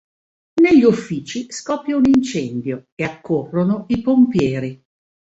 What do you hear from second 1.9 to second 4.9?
un incendio e accorrono i pompieri.